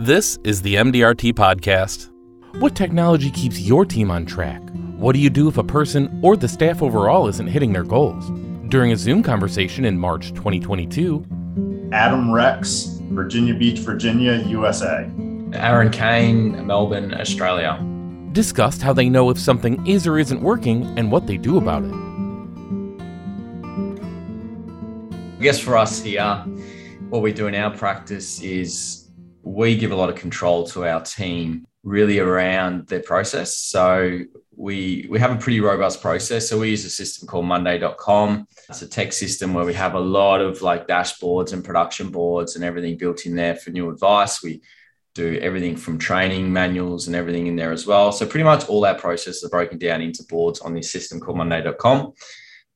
This 0.00 0.38
is 0.44 0.62
the 0.62 0.76
MDRT 0.76 1.34
Podcast. 1.34 2.08
What 2.58 2.74
technology 2.74 3.30
keeps 3.30 3.60
your 3.60 3.84
team 3.84 4.10
on 4.10 4.24
track? 4.24 4.62
What 4.96 5.12
do 5.12 5.18
you 5.18 5.28
do 5.28 5.46
if 5.46 5.58
a 5.58 5.62
person 5.62 6.18
or 6.22 6.38
the 6.38 6.48
staff 6.48 6.80
overall 6.80 7.28
isn't 7.28 7.46
hitting 7.46 7.74
their 7.74 7.84
goals? 7.84 8.30
During 8.70 8.92
a 8.92 8.96
Zoom 8.96 9.22
conversation 9.22 9.84
in 9.84 9.98
March 9.98 10.30
2022, 10.30 11.90
Adam 11.92 12.32
Rex, 12.32 12.98
Virginia 13.10 13.52
Beach, 13.52 13.80
Virginia, 13.80 14.42
USA. 14.46 15.06
Aaron 15.52 15.90
Kane, 15.90 16.66
Melbourne, 16.66 17.12
Australia. 17.12 17.78
discussed 18.32 18.80
how 18.80 18.94
they 18.94 19.10
know 19.10 19.28
if 19.28 19.38
something 19.38 19.86
is 19.86 20.06
or 20.06 20.18
isn't 20.18 20.40
working 20.40 20.82
and 20.98 21.12
what 21.12 21.26
they 21.26 21.36
do 21.36 21.58
about 21.58 21.84
it. 21.84 21.92
I 25.38 25.42
guess 25.42 25.60
for 25.60 25.76
us 25.76 26.02
here, 26.02 26.36
what 27.10 27.20
we 27.20 27.34
do 27.34 27.48
in 27.48 27.54
our 27.54 27.76
practice 27.76 28.40
is 28.40 29.09
we 29.42 29.76
give 29.76 29.92
a 29.92 29.96
lot 29.96 30.10
of 30.10 30.16
control 30.16 30.66
to 30.68 30.86
our 30.86 31.02
team 31.02 31.66
really 31.82 32.18
around 32.18 32.86
their 32.88 33.00
process. 33.00 33.54
So 33.56 34.20
we 34.54 35.06
we 35.08 35.18
have 35.18 35.32
a 35.32 35.36
pretty 35.36 35.60
robust 35.60 36.02
process. 36.02 36.48
So 36.48 36.58
we 36.58 36.70
use 36.70 36.84
a 36.84 36.90
system 36.90 37.26
called 37.26 37.46
Monday.com. 37.46 38.46
It's 38.68 38.82
a 38.82 38.88
tech 38.88 39.12
system 39.12 39.54
where 39.54 39.64
we 39.64 39.74
have 39.74 39.94
a 39.94 40.00
lot 40.00 40.40
of 40.40 40.60
like 40.60 40.86
dashboards 40.86 41.52
and 41.52 41.64
production 41.64 42.10
boards 42.10 42.56
and 42.56 42.64
everything 42.64 42.98
built 42.98 43.24
in 43.24 43.34
there 43.34 43.56
for 43.56 43.70
new 43.70 43.90
advice. 43.90 44.42
We 44.42 44.60
do 45.14 45.38
everything 45.40 45.76
from 45.76 45.98
training 45.98 46.52
manuals 46.52 47.06
and 47.06 47.16
everything 47.16 47.46
in 47.46 47.56
there 47.56 47.72
as 47.72 47.86
well. 47.86 48.12
So 48.12 48.26
pretty 48.26 48.44
much 48.44 48.68
all 48.68 48.84
our 48.84 48.94
processes 48.94 49.42
are 49.42 49.48
broken 49.48 49.78
down 49.78 50.02
into 50.02 50.22
boards 50.24 50.60
on 50.60 50.74
this 50.74 50.92
system 50.92 51.18
called 51.18 51.38
Monday.com. 51.38 52.12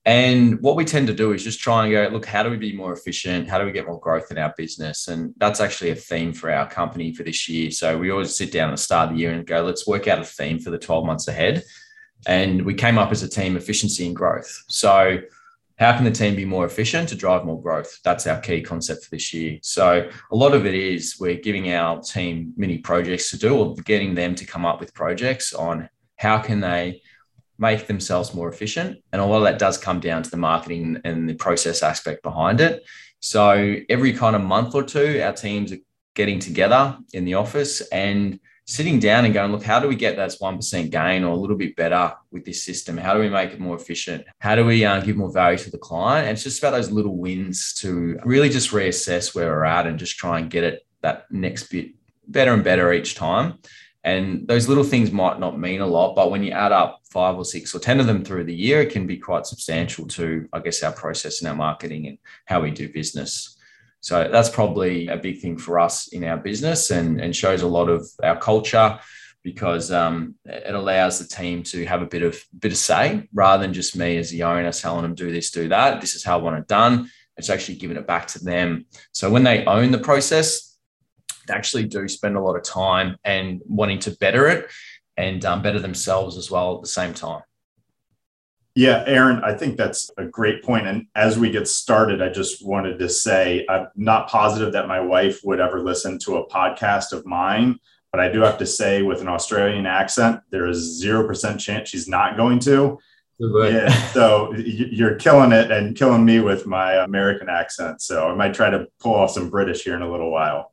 And 0.06 0.60
what 0.60 0.76
we 0.76 0.84
tend 0.84 1.06
to 1.06 1.14
do 1.14 1.32
is 1.32 1.42
just 1.42 1.60
try 1.60 1.84
and 1.84 1.92
go, 1.92 2.08
look, 2.12 2.26
how 2.26 2.42
do 2.42 2.50
we 2.50 2.58
be 2.58 2.76
more 2.76 2.92
efficient? 2.92 3.48
How 3.48 3.58
do 3.58 3.64
we 3.64 3.72
get 3.72 3.86
more 3.86 3.98
growth 3.98 4.30
in 4.30 4.36
our 4.36 4.52
business? 4.56 5.08
And 5.08 5.32
that's 5.38 5.60
actually 5.60 5.90
a 5.90 5.94
theme 5.94 6.34
for 6.34 6.50
our 6.50 6.68
company 6.68 7.14
for 7.14 7.22
this 7.22 7.48
year. 7.48 7.70
So 7.70 7.96
we 7.96 8.10
always 8.10 8.36
sit 8.36 8.52
down 8.52 8.68
at 8.68 8.72
the 8.72 8.82
start 8.82 9.08
of 9.08 9.14
the 9.14 9.20
year 9.20 9.32
and 9.32 9.46
go, 9.46 9.62
let's 9.62 9.86
work 9.86 10.06
out 10.06 10.18
a 10.18 10.24
theme 10.24 10.58
for 10.58 10.70
the 10.70 10.78
12 10.78 11.06
months 11.06 11.26
ahead. 11.28 11.62
And 12.26 12.66
we 12.66 12.74
came 12.74 12.98
up 12.98 13.12
as 13.12 13.22
a 13.22 13.28
team 13.28 13.56
efficiency 13.56 14.06
and 14.06 14.14
growth. 14.14 14.64
So 14.68 15.20
how 15.78 15.96
can 15.96 16.04
the 16.04 16.10
team 16.10 16.36
be 16.36 16.44
more 16.44 16.66
efficient 16.66 17.08
to 17.08 17.16
drive 17.16 17.44
more 17.44 17.60
growth? 17.60 17.98
That's 18.04 18.26
our 18.26 18.40
key 18.40 18.60
concept 18.60 19.04
for 19.04 19.10
this 19.10 19.32
year. 19.32 19.58
So 19.62 20.08
a 20.30 20.36
lot 20.36 20.54
of 20.54 20.66
it 20.66 20.74
is 20.74 21.16
we're 21.18 21.36
giving 21.36 21.72
our 21.72 22.00
team 22.00 22.52
mini 22.56 22.78
projects 22.78 23.30
to 23.30 23.38
do 23.38 23.56
or 23.56 23.74
getting 23.76 24.14
them 24.14 24.34
to 24.34 24.44
come 24.44 24.66
up 24.66 24.80
with 24.80 24.94
projects 24.94 25.54
on 25.54 25.88
how 26.16 26.38
can 26.38 26.60
they 26.60 27.02
make 27.58 27.86
themselves 27.86 28.34
more 28.34 28.48
efficient. 28.48 28.98
And 29.12 29.20
a 29.20 29.24
lot 29.24 29.38
of 29.38 29.44
that 29.44 29.58
does 29.58 29.78
come 29.78 30.00
down 30.00 30.22
to 30.22 30.30
the 30.30 30.36
marketing 30.36 31.00
and 31.04 31.28
the 31.28 31.34
process 31.34 31.82
aspect 31.82 32.22
behind 32.22 32.60
it. 32.60 32.84
So 33.20 33.76
every 33.88 34.12
kind 34.12 34.36
of 34.36 34.42
month 34.42 34.74
or 34.74 34.82
two, 34.82 35.20
our 35.22 35.32
teams 35.32 35.72
are 35.72 35.78
getting 36.14 36.38
together 36.38 36.98
in 37.12 37.24
the 37.24 37.34
office 37.34 37.80
and 37.88 38.38
sitting 38.66 38.98
down 38.98 39.24
and 39.24 39.34
going, 39.34 39.52
look, 39.52 39.62
how 39.62 39.78
do 39.78 39.88
we 39.88 39.94
get 39.94 40.16
that 40.16 40.30
1% 40.30 40.90
gain 40.90 41.24
or 41.24 41.32
a 41.32 41.36
little 41.36 41.56
bit 41.56 41.76
better 41.76 42.14
with 42.30 42.44
this 42.44 42.62
system? 42.62 42.96
How 42.96 43.14
do 43.14 43.20
we 43.20 43.28
make 43.28 43.52
it 43.52 43.60
more 43.60 43.76
efficient? 43.76 44.24
How 44.38 44.54
do 44.54 44.64
we 44.64 44.84
uh, 44.84 45.00
give 45.00 45.16
more 45.16 45.32
value 45.32 45.58
to 45.58 45.70
the 45.70 45.78
client? 45.78 46.28
And 46.28 46.34
it's 46.34 46.44
just 46.44 46.60
about 46.60 46.70
those 46.70 46.90
little 46.90 47.16
wins 47.16 47.74
to 47.80 48.18
really 48.24 48.48
just 48.48 48.70
reassess 48.70 49.34
where 49.34 49.48
we're 49.48 49.64
at 49.64 49.86
and 49.86 49.98
just 49.98 50.16
try 50.16 50.38
and 50.38 50.50
get 50.50 50.64
it 50.64 50.86
that 51.02 51.30
next 51.30 51.64
bit 51.64 51.90
better 52.26 52.54
and 52.54 52.64
better 52.64 52.92
each 52.92 53.14
time. 53.14 53.58
And 54.04 54.46
those 54.46 54.68
little 54.68 54.84
things 54.84 55.10
might 55.10 55.40
not 55.40 55.58
mean 55.58 55.80
a 55.80 55.86
lot, 55.86 56.14
but 56.14 56.30
when 56.30 56.42
you 56.42 56.52
add 56.52 56.72
up 56.72 57.00
five 57.10 57.36
or 57.36 57.44
six 57.44 57.74
or 57.74 57.78
10 57.78 58.00
of 58.00 58.06
them 58.06 58.22
through 58.22 58.44
the 58.44 58.54
year, 58.54 58.82
it 58.82 58.92
can 58.92 59.06
be 59.06 59.16
quite 59.16 59.46
substantial 59.46 60.06
to, 60.08 60.46
I 60.52 60.60
guess, 60.60 60.82
our 60.82 60.92
process 60.92 61.40
and 61.40 61.48
our 61.48 61.54
marketing 61.54 62.06
and 62.08 62.18
how 62.44 62.60
we 62.60 62.70
do 62.70 62.92
business. 62.92 63.56
So 64.00 64.28
that's 64.30 64.50
probably 64.50 65.08
a 65.08 65.16
big 65.16 65.40
thing 65.40 65.56
for 65.56 65.80
us 65.80 66.08
in 66.08 66.22
our 66.24 66.36
business 66.36 66.90
and, 66.90 67.18
and 67.18 67.34
shows 67.34 67.62
a 67.62 67.66
lot 67.66 67.88
of 67.88 68.06
our 68.22 68.38
culture 68.38 68.98
because 69.42 69.90
um, 69.90 70.34
it 70.44 70.74
allows 70.74 71.18
the 71.18 71.26
team 71.26 71.62
to 71.62 71.86
have 71.86 72.02
a 72.02 72.06
bit 72.06 72.22
of 72.22 72.38
bit 72.58 72.72
of 72.72 72.78
say 72.78 73.28
rather 73.32 73.62
than 73.62 73.72
just 73.72 73.96
me 73.96 74.18
as 74.18 74.30
the 74.30 74.42
owner 74.42 74.72
telling 74.72 75.02
them 75.02 75.14
do 75.14 75.32
this, 75.32 75.50
do 75.50 75.68
that. 75.68 76.02
This 76.02 76.14
is 76.14 76.24
how 76.24 76.38
I 76.38 76.42
want 76.42 76.58
it 76.58 76.68
done. 76.68 77.10
It's 77.38 77.50
actually 77.50 77.76
giving 77.76 77.96
it 77.96 78.06
back 78.06 78.26
to 78.28 78.44
them. 78.44 78.84
So 79.12 79.30
when 79.30 79.44
they 79.44 79.64
own 79.64 79.90
the 79.90 79.98
process, 79.98 80.73
actually 81.50 81.84
do 81.84 82.06
spend 82.08 82.36
a 82.36 82.40
lot 82.40 82.56
of 82.56 82.62
time 82.62 83.16
and 83.24 83.60
wanting 83.66 83.98
to 84.00 84.10
better 84.12 84.46
it 84.48 84.70
and 85.16 85.44
um, 85.44 85.62
better 85.62 85.78
themselves 85.78 86.36
as 86.36 86.50
well 86.50 86.76
at 86.76 86.82
the 86.82 86.88
same 86.88 87.14
time. 87.14 87.42
Yeah, 88.76 89.04
Aaron, 89.06 89.40
I 89.44 89.54
think 89.54 89.76
that's 89.76 90.10
a 90.18 90.24
great 90.24 90.64
point. 90.64 90.88
And 90.88 91.06
as 91.14 91.38
we 91.38 91.50
get 91.50 91.68
started, 91.68 92.20
I 92.20 92.28
just 92.28 92.66
wanted 92.66 92.98
to 92.98 93.08
say 93.08 93.64
I'm 93.68 93.86
not 93.94 94.28
positive 94.28 94.72
that 94.72 94.88
my 94.88 95.00
wife 95.00 95.40
would 95.44 95.60
ever 95.60 95.80
listen 95.80 96.18
to 96.20 96.38
a 96.38 96.48
podcast 96.48 97.12
of 97.12 97.24
mine, 97.24 97.78
but 98.10 98.20
I 98.20 98.28
do 98.28 98.40
have 98.40 98.58
to 98.58 98.66
say, 98.66 99.02
with 99.02 99.20
an 99.20 99.28
Australian 99.28 99.86
accent, 99.86 100.40
there 100.50 100.66
is 100.66 101.02
0% 101.04 101.58
chance 101.60 101.88
she's 101.88 102.08
not 102.08 102.36
going 102.36 102.58
to. 102.60 102.98
Yeah, 103.38 103.88
so 104.12 104.54
you're 104.54 105.16
killing 105.16 105.52
it 105.52 105.70
and 105.70 105.96
killing 105.96 106.24
me 106.24 106.40
with 106.40 106.66
my 106.66 107.04
American 107.04 107.48
accent. 107.48 108.00
So 108.00 108.28
I 108.28 108.34
might 108.34 108.54
try 108.54 108.70
to 108.70 108.86
pull 109.00 109.14
off 109.14 109.32
some 109.32 109.50
British 109.50 109.82
here 109.82 109.96
in 109.96 110.02
a 110.02 110.10
little 110.10 110.30
while. 110.30 110.72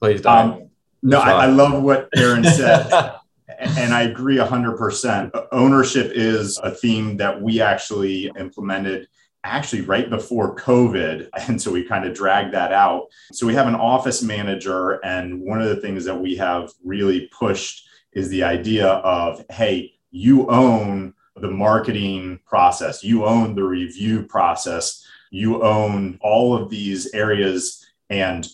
Please 0.00 0.20
don't. 0.20 0.52
Um, 0.52 0.70
no, 1.02 1.20
I, 1.20 1.44
I, 1.44 1.46
love 1.46 1.82
what 1.82 2.08
Aaron 2.16 2.44
said. 2.44 2.90
and 3.58 3.94
I 3.94 4.02
agree 4.02 4.36
100%. 4.36 5.46
Ownership 5.52 6.12
is 6.14 6.58
a 6.62 6.70
theme 6.70 7.16
that 7.18 7.40
we 7.40 7.60
actually 7.60 8.30
implemented 8.38 9.08
actually 9.44 9.82
right 9.82 10.10
before 10.10 10.56
COVID. 10.56 11.28
And 11.48 11.60
so 11.60 11.70
we 11.70 11.84
kind 11.84 12.04
of 12.04 12.14
dragged 12.14 12.52
that 12.54 12.72
out. 12.72 13.06
So 13.32 13.46
we 13.46 13.54
have 13.54 13.66
an 13.66 13.74
office 13.74 14.22
manager. 14.22 15.04
And 15.04 15.40
one 15.40 15.62
of 15.62 15.68
the 15.68 15.80
things 15.80 16.04
that 16.04 16.20
we 16.20 16.36
have 16.36 16.72
really 16.84 17.30
pushed 17.38 17.88
is 18.12 18.28
the 18.28 18.42
idea 18.42 18.86
of 18.88 19.44
hey, 19.50 19.94
you 20.10 20.48
own 20.48 21.14
the 21.36 21.50
marketing 21.50 22.40
process, 22.44 23.04
you 23.04 23.24
own 23.24 23.54
the 23.54 23.62
review 23.62 24.24
process, 24.24 25.06
you 25.30 25.62
own 25.62 26.18
all 26.20 26.54
of 26.54 26.68
these 26.68 27.14
areas. 27.14 27.84
And 28.10 28.46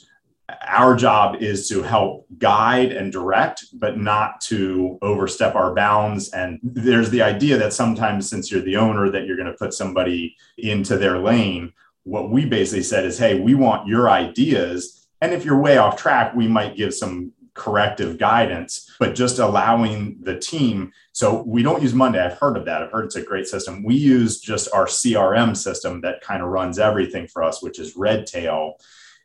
our 0.66 0.94
job 0.94 1.36
is 1.36 1.68
to 1.68 1.82
help 1.82 2.26
guide 2.38 2.92
and 2.92 3.10
direct, 3.10 3.64
but 3.72 3.98
not 3.98 4.40
to 4.42 4.98
overstep 5.00 5.54
our 5.54 5.74
bounds. 5.74 6.30
And 6.30 6.60
there's 6.62 7.10
the 7.10 7.22
idea 7.22 7.56
that 7.58 7.72
sometimes, 7.72 8.28
since 8.28 8.50
you're 8.50 8.60
the 8.60 8.76
owner, 8.76 9.10
that 9.10 9.26
you're 9.26 9.36
going 9.36 9.50
to 9.50 9.58
put 9.58 9.72
somebody 9.72 10.36
into 10.58 10.98
their 10.98 11.18
lane. 11.18 11.72
What 12.02 12.30
we 12.30 12.44
basically 12.44 12.82
said 12.82 13.06
is, 13.06 13.18
hey, 13.18 13.40
we 13.40 13.54
want 13.54 13.88
your 13.88 14.10
ideas. 14.10 15.06
And 15.22 15.32
if 15.32 15.44
you're 15.44 15.58
way 15.58 15.78
off 15.78 15.96
track, 15.96 16.34
we 16.34 16.46
might 16.46 16.76
give 16.76 16.92
some 16.92 17.32
corrective 17.54 18.18
guidance, 18.18 18.90
but 18.98 19.14
just 19.14 19.38
allowing 19.38 20.18
the 20.20 20.38
team. 20.38 20.92
So 21.12 21.42
we 21.44 21.62
don't 21.62 21.82
use 21.82 21.94
Monday. 21.94 22.20
I've 22.20 22.38
heard 22.38 22.58
of 22.58 22.66
that. 22.66 22.82
I've 22.82 22.90
heard 22.90 23.06
it's 23.06 23.16
a 23.16 23.22
great 23.22 23.46
system. 23.46 23.82
We 23.82 23.94
use 23.94 24.40
just 24.40 24.68
our 24.74 24.86
CRM 24.86 25.56
system 25.56 26.02
that 26.02 26.20
kind 26.20 26.42
of 26.42 26.48
runs 26.48 26.78
everything 26.78 27.28
for 27.28 27.42
us, 27.42 27.62
which 27.62 27.78
is 27.78 27.96
Redtail 27.96 28.76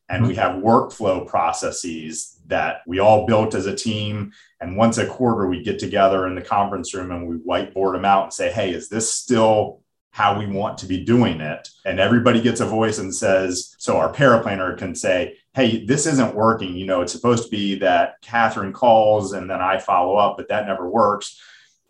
and 0.09 0.25
we 0.25 0.36
have 0.36 0.62
workflow 0.62 1.25
processes 1.25 2.40
that 2.47 2.81
we 2.88 3.00
all 3.00 3.28
built 3.28 3.53
as 3.53 3.68
a 3.68 3.75
team. 3.75 4.34
And 4.59 4.75
once 4.75 4.97
a 4.97 5.06
quarter 5.06 5.47
we 5.47 5.64
get 5.64 5.80
together 5.80 6.28
in 6.28 6.36
the 6.36 6.42
conference 6.42 6.94
room 6.94 7.12
and 7.12 7.28
we 7.28 7.38
whiteboard 7.38 7.94
them 7.94 8.06
out 8.06 8.24
and 8.24 8.34
say 8.34 8.52
hey 8.52 8.72
is 8.72 8.90
this 8.90 9.14
still 9.14 9.81
how 10.12 10.38
we 10.38 10.48
want 10.48 10.80
to 10.80 10.88
be 10.88 11.06
doing 11.06 11.40
it? 11.40 11.69
And 11.86 12.00
everybody 12.00 12.42
gets 12.42 12.59
a 12.59 12.66
voice 12.66 12.98
and 12.98 13.14
says 13.14 13.75
so 13.78 13.98
our 13.98 14.12
paraplanner 14.12 14.78
can 14.78 14.96
say 14.96 15.38
hey 15.53 15.86
this 15.86 16.08
isn't 16.08 16.36
working. 16.36 16.75
You 16.75 16.88
know 16.88 17.02
it's 17.02 17.14
supposed 17.14 17.44
to 17.44 17.50
be 17.50 17.75
that 17.80 18.16
catherine 18.22 18.74
calls 18.74 19.34
and 19.34 19.50
then 19.50 19.62
i 19.62 19.78
follow 19.78 20.16
up 20.16 20.38
but 20.38 20.50
that 20.50 20.68
never 20.68 20.90
works. 20.90 21.40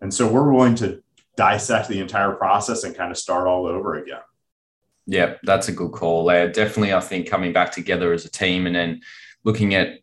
And 0.02 0.12
so 0.12 0.26
we're 0.26 0.52
willing 0.52 0.76
to 0.76 1.02
dissect 1.36 1.88
the 1.88 2.00
entire 2.00 2.32
process 2.32 2.84
and 2.84 2.94
kind 2.94 3.10
of 3.10 3.16
start 3.16 3.46
all 3.46 3.66
over 3.66 3.94
again 3.94 4.20
yeah, 5.10 5.34
that's 5.42 5.66
a 5.66 5.72
good 5.72 5.90
call 5.90 6.24
there. 6.24 6.48
Definitely, 6.48 6.94
I 6.94 7.00
think 7.00 7.28
coming 7.28 7.52
back 7.52 7.72
together 7.72 8.12
as 8.12 8.24
a 8.24 8.30
team 8.30 8.66
and 8.66 8.76
then 8.76 9.00
looking 9.42 9.74
at 9.74 9.98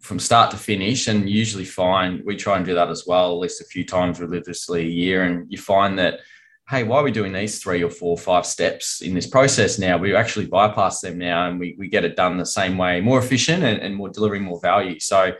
from 0.00 0.18
start 0.18 0.50
to 0.50 0.56
finish, 0.56 1.06
and 1.06 1.30
usually 1.30 1.64
find 1.64 2.24
we 2.24 2.34
try 2.34 2.56
and 2.56 2.66
do 2.66 2.74
that 2.74 2.88
as 2.88 3.04
well, 3.06 3.32
at 3.32 3.38
least 3.38 3.60
a 3.60 3.64
few 3.64 3.84
times 3.84 4.20
religiously 4.20 4.80
a 4.80 4.88
year. 4.88 5.22
And 5.22 5.46
you 5.48 5.58
find 5.58 5.96
that, 5.98 6.20
hey, 6.68 6.82
why 6.82 6.98
are 6.98 7.04
we 7.04 7.12
doing 7.12 7.32
these 7.32 7.62
three 7.62 7.84
or 7.84 7.90
four, 7.90 8.10
or 8.10 8.18
five 8.18 8.46
steps 8.46 9.00
in 9.00 9.14
this 9.14 9.28
process 9.28 9.78
now? 9.78 9.96
We 9.96 10.14
actually 10.14 10.46
bypass 10.46 11.00
them 11.00 11.18
now 11.18 11.48
and 11.48 11.60
we, 11.60 11.76
we 11.78 11.88
get 11.88 12.04
it 12.04 12.16
done 12.16 12.36
the 12.36 12.46
same 12.46 12.76
way, 12.76 13.00
more 13.00 13.20
efficient 13.20 13.62
and, 13.62 13.80
and 13.80 13.94
more 13.94 14.08
delivering 14.08 14.42
more 14.42 14.60
value. 14.60 14.98
So, 14.98 15.32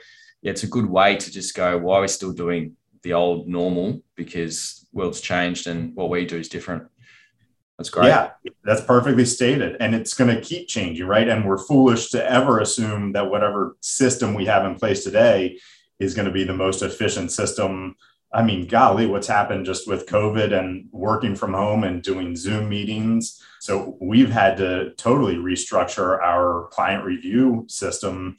yeah, 0.42 0.50
it's 0.52 0.62
a 0.62 0.68
good 0.68 0.86
way 0.86 1.16
to 1.16 1.30
just 1.30 1.56
go, 1.56 1.76
why 1.78 1.98
are 1.98 2.02
we 2.02 2.08
still 2.08 2.32
doing 2.32 2.76
the 3.02 3.14
old 3.14 3.48
normal? 3.48 4.00
Because 4.14 4.86
world's 4.92 5.20
changed 5.20 5.66
and 5.66 5.94
what 5.96 6.10
we 6.10 6.24
do 6.24 6.36
is 6.36 6.48
different. 6.48 6.84
That's 7.78 7.90
great. 7.90 8.08
Yeah, 8.08 8.30
that's 8.64 8.80
perfectly 8.80 9.24
stated. 9.24 9.76
And 9.78 9.94
it's 9.94 10.12
going 10.12 10.34
to 10.34 10.40
keep 10.40 10.66
changing, 10.66 11.06
right? 11.06 11.28
And 11.28 11.46
we're 11.46 11.58
foolish 11.58 12.10
to 12.10 12.30
ever 12.30 12.58
assume 12.58 13.12
that 13.12 13.30
whatever 13.30 13.76
system 13.80 14.34
we 14.34 14.46
have 14.46 14.66
in 14.66 14.74
place 14.74 15.04
today 15.04 15.58
is 16.00 16.14
going 16.14 16.26
to 16.26 16.32
be 16.32 16.42
the 16.42 16.54
most 16.54 16.82
efficient 16.82 17.30
system. 17.30 17.94
I 18.32 18.42
mean, 18.42 18.66
golly, 18.66 19.06
what's 19.06 19.28
happened 19.28 19.64
just 19.64 19.86
with 19.86 20.06
COVID 20.06 20.58
and 20.58 20.88
working 20.90 21.36
from 21.36 21.54
home 21.54 21.84
and 21.84 22.02
doing 22.02 22.34
Zoom 22.34 22.68
meetings. 22.68 23.42
So 23.60 23.96
we've 24.00 24.30
had 24.30 24.56
to 24.56 24.92
totally 24.96 25.36
restructure 25.36 26.20
our 26.20 26.68
client 26.72 27.04
review 27.04 27.64
system 27.68 28.38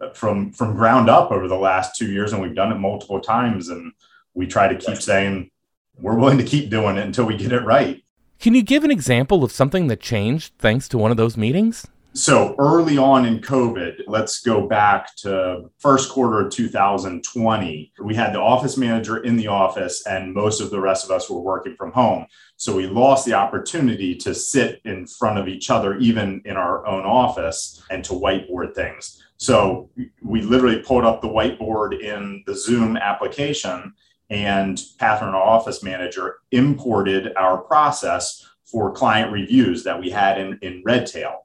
uh, 0.00 0.10
from 0.10 0.52
from 0.52 0.74
ground 0.74 1.10
up 1.10 1.30
over 1.30 1.48
the 1.48 1.54
last 1.56 1.96
two 1.96 2.10
years, 2.10 2.32
and 2.32 2.40
we've 2.40 2.54
done 2.54 2.72
it 2.72 2.78
multiple 2.78 3.20
times. 3.20 3.68
And 3.68 3.92
we 4.32 4.46
try 4.46 4.68
to 4.68 4.76
keep 4.76 5.02
saying 5.02 5.50
we're 5.98 6.18
willing 6.18 6.38
to 6.38 6.44
keep 6.44 6.70
doing 6.70 6.96
it 6.96 7.06
until 7.06 7.26
we 7.26 7.36
get 7.36 7.52
it 7.52 7.62
right. 7.62 8.02
Can 8.40 8.54
you 8.54 8.62
give 8.62 8.84
an 8.84 8.90
example 8.90 9.44
of 9.44 9.52
something 9.52 9.88
that 9.88 10.00
changed 10.00 10.54
thanks 10.58 10.88
to 10.88 10.96
one 10.96 11.10
of 11.10 11.18
those 11.18 11.36
meetings? 11.36 11.86
So 12.14 12.54
early 12.58 12.96
on 12.96 13.26
in 13.26 13.40
COVID, 13.40 14.04
let's 14.06 14.40
go 14.40 14.66
back 14.66 15.14
to 15.16 15.70
first 15.78 16.10
quarter 16.10 16.46
of 16.46 16.50
2020. 16.50 17.92
We 18.02 18.14
had 18.14 18.32
the 18.32 18.40
office 18.40 18.78
manager 18.78 19.18
in 19.18 19.36
the 19.36 19.48
office, 19.48 20.06
and 20.06 20.32
most 20.32 20.62
of 20.62 20.70
the 20.70 20.80
rest 20.80 21.04
of 21.04 21.10
us 21.10 21.28
were 21.28 21.38
working 21.38 21.76
from 21.76 21.92
home. 21.92 22.24
So 22.56 22.74
we 22.74 22.86
lost 22.86 23.26
the 23.26 23.34
opportunity 23.34 24.16
to 24.16 24.34
sit 24.34 24.80
in 24.86 25.06
front 25.06 25.38
of 25.38 25.46
each 25.46 25.68
other, 25.68 25.98
even 25.98 26.40
in 26.46 26.56
our 26.56 26.86
own 26.86 27.04
office, 27.04 27.82
and 27.90 28.02
to 28.04 28.14
whiteboard 28.14 28.74
things. 28.74 29.22
So 29.36 29.90
we 30.22 30.40
literally 30.40 30.78
pulled 30.78 31.04
up 31.04 31.20
the 31.20 31.28
whiteboard 31.28 32.00
in 32.00 32.42
the 32.46 32.54
Zoom 32.54 32.96
application, 32.96 33.92
and 34.30 34.80
Catherine, 34.98 35.34
our 35.34 35.42
office 35.42 35.82
manager, 35.82 36.36
imported 36.52 37.34
our 37.36 37.58
process 37.58 38.46
for 38.64 38.92
client 38.92 39.32
reviews 39.32 39.84
that 39.84 40.00
we 40.00 40.10
had 40.10 40.40
in, 40.40 40.58
in 40.62 40.82
Redtail 40.84 41.42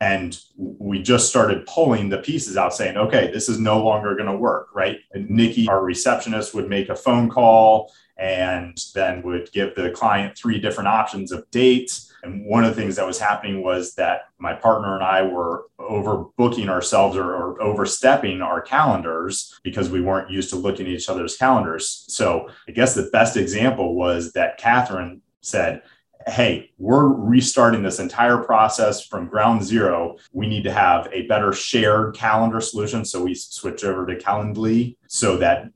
and 0.00 0.38
we 0.58 1.00
just 1.00 1.28
started 1.28 1.66
pulling 1.66 2.10
the 2.10 2.18
pieces 2.18 2.56
out 2.56 2.74
saying 2.74 2.98
okay 2.98 3.30
this 3.32 3.48
is 3.48 3.58
no 3.58 3.82
longer 3.82 4.14
going 4.14 4.30
to 4.30 4.36
work 4.36 4.68
right? 4.74 4.98
And 5.12 5.30
nikki 5.30 5.68
our 5.68 5.82
receptionist 5.82 6.54
would 6.54 6.68
make 6.68 6.88
a 6.88 6.96
phone 6.96 7.30
call 7.30 7.92
and 8.18 8.82
then 8.94 9.22
would 9.22 9.50
give 9.52 9.74
the 9.74 9.90
client 9.90 10.36
three 10.36 10.58
different 10.58 10.88
options 10.88 11.32
of 11.32 11.48
dates 11.50 12.12
and 12.22 12.44
one 12.46 12.64
of 12.64 12.74
the 12.74 12.80
things 12.80 12.96
that 12.96 13.06
was 13.06 13.18
happening 13.18 13.62
was 13.62 13.94
that 13.94 14.22
my 14.38 14.54
partner 14.54 14.94
and 14.94 15.04
i 15.04 15.22
were 15.22 15.66
overbooking 15.78 16.68
ourselves 16.68 17.16
or, 17.16 17.34
or 17.34 17.62
overstepping 17.62 18.40
our 18.40 18.60
calendars 18.60 19.58
because 19.62 19.90
we 19.90 20.00
weren't 20.00 20.30
used 20.30 20.50
to 20.50 20.56
looking 20.56 20.86
at 20.86 20.92
each 20.92 21.08
other's 21.08 21.36
calendars 21.36 22.04
so 22.08 22.48
i 22.68 22.72
guess 22.72 22.94
the 22.94 23.10
best 23.12 23.36
example 23.36 23.94
was 23.94 24.32
that 24.32 24.58
catherine 24.58 25.20
said 25.42 25.82
hey, 26.28 26.72
we're 26.78 27.06
restarting 27.06 27.82
this 27.82 28.00
entire 28.00 28.38
process 28.38 29.04
from 29.06 29.28
ground 29.28 29.62
zero. 29.62 30.16
We 30.32 30.48
need 30.48 30.64
to 30.64 30.72
have 30.72 31.08
a 31.12 31.26
better 31.26 31.52
shared 31.52 32.16
calendar 32.16 32.60
solution. 32.60 33.04
So 33.04 33.22
we 33.22 33.34
switch 33.34 33.84
over 33.84 34.06
to 34.06 34.16
Calendly 34.16 34.96
so 35.06 35.36
that 35.36 35.70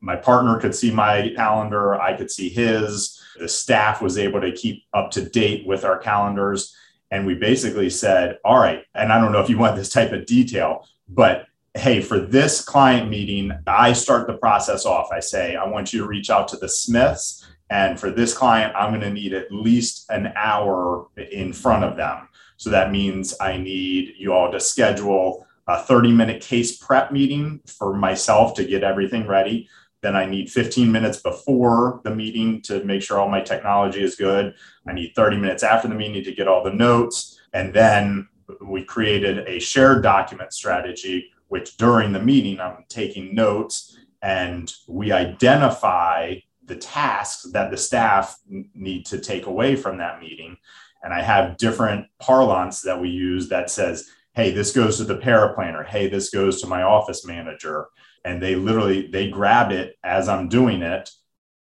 my 0.00 0.16
partner 0.16 0.58
could 0.58 0.74
see 0.74 0.90
my 0.90 1.32
calendar, 1.36 2.00
I 2.00 2.16
could 2.16 2.30
see 2.30 2.48
his. 2.48 3.20
The 3.38 3.48
staff 3.48 4.02
was 4.02 4.18
able 4.18 4.40
to 4.40 4.52
keep 4.52 4.84
up 4.92 5.10
to 5.12 5.28
date 5.28 5.66
with 5.66 5.84
our 5.84 5.98
calendars. 5.98 6.74
And 7.10 7.26
we 7.26 7.34
basically 7.34 7.88
said, 7.88 8.38
all 8.44 8.58
right, 8.58 8.84
and 8.94 9.12
I 9.12 9.20
don't 9.20 9.32
know 9.32 9.40
if 9.40 9.48
you 9.48 9.58
want 9.58 9.76
this 9.76 9.88
type 9.88 10.12
of 10.12 10.26
detail, 10.26 10.86
but 11.08 11.46
hey, 11.74 12.00
for 12.02 12.18
this 12.18 12.62
client 12.62 13.08
meeting, 13.08 13.52
I 13.66 13.92
start 13.92 14.26
the 14.26 14.36
process 14.36 14.84
off. 14.84 15.08
I 15.12 15.20
say, 15.20 15.56
I 15.56 15.66
want 15.66 15.92
you 15.92 16.00
to 16.00 16.06
reach 16.06 16.28
out 16.28 16.48
to 16.48 16.56
the 16.56 16.68
Smiths 16.68 17.46
and 17.70 18.00
for 18.00 18.10
this 18.10 18.36
client, 18.36 18.74
I'm 18.76 18.90
going 18.90 19.02
to 19.02 19.10
need 19.10 19.34
at 19.34 19.52
least 19.52 20.06
an 20.10 20.32
hour 20.36 21.06
in 21.16 21.52
front 21.52 21.84
of 21.84 21.96
them. 21.96 22.28
So 22.56 22.70
that 22.70 22.90
means 22.90 23.34
I 23.40 23.56
need 23.56 24.14
you 24.18 24.32
all 24.32 24.50
to 24.50 24.58
schedule 24.58 25.46
a 25.68 25.82
30 25.82 26.12
minute 26.12 26.42
case 26.42 26.78
prep 26.78 27.12
meeting 27.12 27.60
for 27.66 27.94
myself 27.94 28.54
to 28.54 28.64
get 28.64 28.82
everything 28.82 29.26
ready. 29.26 29.68
Then 30.00 30.16
I 30.16 30.26
need 30.26 30.50
15 30.50 30.90
minutes 30.90 31.20
before 31.20 32.00
the 32.04 32.14
meeting 32.14 32.62
to 32.62 32.82
make 32.84 33.02
sure 33.02 33.18
all 33.18 33.28
my 33.28 33.42
technology 33.42 34.02
is 34.02 34.16
good. 34.16 34.54
I 34.86 34.92
need 34.92 35.12
30 35.14 35.36
minutes 35.36 35.62
after 35.62 35.88
the 35.88 35.94
meeting 35.94 36.24
to 36.24 36.34
get 36.34 36.48
all 36.48 36.64
the 36.64 36.72
notes. 36.72 37.40
And 37.52 37.74
then 37.74 38.28
we 38.62 38.84
created 38.84 39.46
a 39.46 39.58
shared 39.58 40.02
document 40.02 40.52
strategy, 40.52 41.30
which 41.48 41.76
during 41.76 42.12
the 42.12 42.22
meeting, 42.22 42.60
I'm 42.60 42.84
taking 42.88 43.34
notes 43.34 43.96
and 44.22 44.72
we 44.86 45.12
identify 45.12 46.36
the 46.64 46.76
tasks 46.76 47.50
that 47.52 47.70
the 47.70 47.76
staff 47.76 48.38
need 48.74 49.06
to 49.06 49.18
take 49.18 49.46
away 49.46 49.76
from 49.76 49.98
that 49.98 50.20
meeting. 50.20 50.56
And 51.02 51.12
I 51.12 51.22
have 51.22 51.56
different 51.56 52.06
parlance 52.18 52.82
that 52.82 53.00
we 53.00 53.08
use 53.08 53.48
that 53.48 53.70
says, 53.70 54.10
hey, 54.38 54.52
this 54.52 54.70
goes 54.70 54.98
to 54.98 55.04
the 55.04 55.18
paraplanner. 55.18 55.84
Hey, 55.84 56.08
this 56.08 56.30
goes 56.30 56.60
to 56.60 56.68
my 56.68 56.82
office 56.82 57.26
manager. 57.26 57.88
And 58.24 58.40
they 58.40 58.54
literally 58.54 59.08
they 59.08 59.30
grab 59.30 59.72
it 59.72 59.96
as 60.04 60.28
I'm 60.28 60.48
doing 60.48 60.82
it 60.82 61.10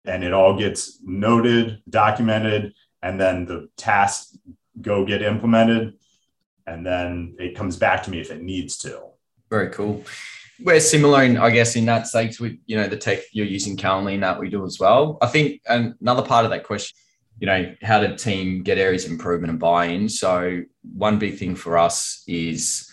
and 0.04 0.22
it 0.22 0.34
all 0.34 0.58
gets 0.58 1.00
noted, 1.02 1.82
documented, 1.88 2.74
and 3.02 3.18
then 3.18 3.46
the 3.46 3.70
tasks 3.78 4.36
go 4.78 5.06
get 5.06 5.22
implemented. 5.22 5.94
And 6.66 6.84
then 6.84 7.36
it 7.38 7.56
comes 7.56 7.78
back 7.78 8.02
to 8.02 8.10
me 8.10 8.20
if 8.20 8.30
it 8.30 8.42
needs 8.42 8.76
to. 8.78 9.04
Very 9.48 9.70
cool 9.70 10.04
we're 10.62 10.78
similar 10.80 11.22
in, 11.22 11.38
I 11.38 11.48
guess, 11.48 11.74
in 11.76 11.86
that 11.86 12.06
sense 12.06 12.38
with, 12.38 12.52
you 12.66 12.76
know, 12.76 12.86
the 12.86 12.96
tech 12.96 13.20
you're 13.32 13.46
using 13.46 13.78
currently 13.78 14.14
and 14.14 14.22
that 14.22 14.38
we 14.38 14.50
do 14.50 14.64
as 14.66 14.78
well. 14.78 15.16
I 15.22 15.26
think 15.26 15.62
another 15.66 16.22
part 16.22 16.44
of 16.44 16.50
that 16.50 16.64
question, 16.64 16.94
you 17.40 17.46
know, 17.46 17.75
how 17.82 18.00
did 18.00 18.19
team 18.19 18.62
get 18.62 18.78
areas 18.78 19.06
of 19.06 19.10
improvement 19.10 19.50
and 19.50 19.58
buy-in? 19.58 20.08
So 20.08 20.62
one 20.82 21.19
big 21.19 21.38
thing 21.38 21.56
for 21.56 21.78
us 21.78 22.22
is 22.28 22.90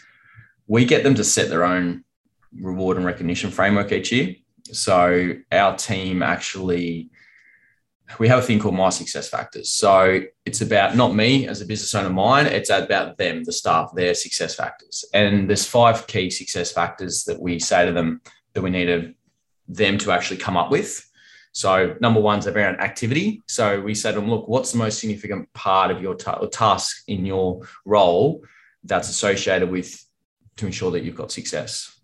we 0.68 0.86
get 0.86 1.04
them 1.04 1.16
to 1.16 1.24
set 1.24 1.50
their 1.50 1.66
own 1.66 2.04
reward 2.60 2.98
and 2.98 3.06
recognition 3.06 3.52
framework 3.52 3.92
each 3.92 4.12
year. 4.12 4.36
So 4.72 5.34
our 5.52 5.76
team 5.76 6.24
actually 6.24 7.10
we 8.20 8.28
have 8.30 8.40
a 8.40 8.42
thing 8.42 8.60
called 8.60 8.76
my 8.76 8.90
success 8.90 9.28
factors. 9.28 9.74
So 9.74 10.22
it's 10.46 10.62
about 10.62 10.96
not 10.96 11.14
me 11.14 11.46
as 11.48 11.62
a 11.62 11.66
business 11.66 11.94
owner 11.94 12.10
mine, 12.10 12.46
it's 12.46 12.70
about 12.70 13.18
them, 13.18 13.44
the 13.44 13.52
staff, 13.52 13.92
their 13.94 14.14
success 14.14 14.56
factors. 14.56 15.04
And 15.14 15.50
there's 15.50 15.66
five 15.66 16.08
key 16.08 16.30
success 16.30 16.72
factors 16.72 17.26
that 17.26 17.40
we 17.40 17.60
say 17.60 17.86
to 17.86 17.92
them 17.92 18.22
that 18.54 18.62
we 18.62 18.70
need 18.70 19.14
them 19.68 19.98
to 19.98 20.12
actually 20.12 20.38
come 20.38 20.56
up 20.56 20.72
with. 20.72 21.04
So 21.52 21.96
number 22.00 22.20
one's 22.20 22.48
around 22.48 22.80
activity. 22.82 23.42
So 23.48 23.82
we 23.82 23.96
say 23.96 24.12
to 24.12 24.20
them, 24.20 24.30
look, 24.30 24.48
what's 24.48 24.72
the 24.72 24.78
most 24.78 25.00
significant 25.00 25.52
part 25.54 25.92
of 25.92 26.02
your 26.02 26.16
task 26.16 27.04
in 27.08 27.26
your 27.26 27.68
role 27.86 28.44
that's 28.84 29.10
associated 29.10 29.70
with 29.70 30.04
to 30.58 30.66
ensure 30.66 30.92
that 30.92 31.04
you've 31.04 31.16
got 31.16 31.32
success? 31.32 32.00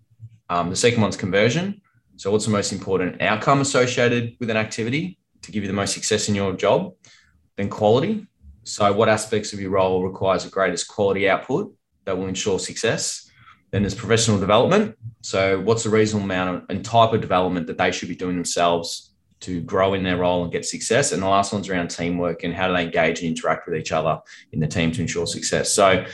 Um, 0.49 0.69
the 0.69 0.75
second 0.75 1.01
one's 1.01 1.17
conversion. 1.17 1.81
So 2.15 2.31
what's 2.31 2.45
the 2.45 2.51
most 2.51 2.71
important 2.71 3.21
outcome 3.21 3.61
associated 3.61 4.35
with 4.39 4.49
an 4.49 4.57
activity? 4.57 5.17
to 5.43 5.51
give 5.51 5.63
you 5.63 5.67
the 5.67 5.75
most 5.75 5.93
success 5.93 6.27
in 6.27 6.35
your 6.35 6.53
job, 6.53 6.93
then 7.57 7.69
quality. 7.69 8.25
So, 8.63 8.91
what 8.93 9.09
aspects 9.09 9.53
of 9.53 9.59
your 9.59 9.71
role 9.71 10.03
requires 10.03 10.45
the 10.45 10.49
greatest 10.49 10.87
quality 10.87 11.29
output 11.29 11.73
that 12.05 12.17
will 12.17 12.27
ensure 12.27 12.59
success? 12.59 13.29
Then 13.71 13.83
there's 13.83 13.95
professional 13.95 14.39
development. 14.39 14.97
So, 15.21 15.59
what's 15.59 15.83
the 15.83 15.89
reasonable 15.89 16.25
amount 16.25 16.65
and 16.69 16.83
type 16.83 17.13
of 17.13 17.21
development 17.21 17.67
that 17.67 17.77
they 17.77 17.91
should 17.91 18.09
be 18.09 18.15
doing 18.15 18.35
themselves 18.35 19.12
to 19.43 19.61
grow 19.61 19.93
in 19.93 20.03
their 20.03 20.17
role 20.17 20.43
and 20.43 20.51
get 20.51 20.65
success? 20.65 21.11
And 21.11 21.21
the 21.21 21.27
last 21.27 21.53
one's 21.53 21.69
around 21.69 21.89
teamwork 21.89 22.43
and 22.43 22.53
how 22.53 22.67
do 22.67 22.73
they 22.73 22.83
engage 22.83 23.19
and 23.19 23.29
interact 23.29 23.67
with 23.67 23.77
each 23.77 23.91
other 23.91 24.19
in 24.51 24.59
the 24.59 24.67
team 24.67 24.91
to 24.91 25.01
ensure 25.01 25.25
success. 25.25 25.71
So, 25.71 26.05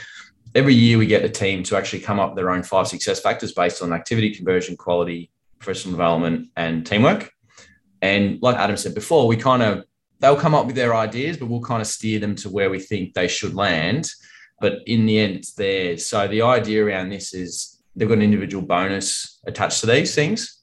every 0.54 0.74
year 0.74 0.98
we 0.98 1.06
get 1.06 1.22
the 1.22 1.28
team 1.28 1.62
to 1.62 1.76
actually 1.76 2.00
come 2.00 2.18
up 2.18 2.30
with 2.30 2.36
their 2.36 2.50
own 2.50 2.62
five 2.62 2.88
success 2.88 3.20
factors 3.20 3.52
based 3.52 3.82
on 3.82 3.92
activity, 3.92 4.34
conversion, 4.34 4.76
quality, 4.76 5.30
professional 5.58 5.92
development, 5.92 6.48
and 6.56 6.86
teamwork. 6.86 7.30
And 8.02 8.40
like 8.42 8.56
Adam 8.56 8.76
said 8.76 8.94
before, 8.94 9.26
we 9.26 9.36
kind 9.36 9.62
of 9.62 9.84
they'll 10.20 10.36
come 10.36 10.54
up 10.54 10.66
with 10.66 10.76
their 10.76 10.94
ideas, 10.94 11.36
but 11.36 11.48
we'll 11.48 11.60
kind 11.60 11.80
of 11.80 11.86
steer 11.86 12.18
them 12.18 12.34
to 12.36 12.50
where 12.50 12.70
we 12.70 12.78
think 12.78 13.14
they 13.14 13.28
should 13.28 13.54
land. 13.54 14.10
But 14.60 14.80
in 14.86 15.06
the 15.06 15.18
end, 15.18 15.36
it's 15.36 15.52
theirs. 15.54 16.06
So 16.06 16.28
the 16.28 16.42
idea 16.42 16.84
around 16.84 17.08
this 17.08 17.32
is 17.32 17.82
they've 17.96 18.08
got 18.08 18.18
an 18.18 18.22
individual 18.22 18.62
bonus 18.62 19.40
attached 19.46 19.80
to 19.80 19.86
these 19.86 20.14
things. 20.14 20.59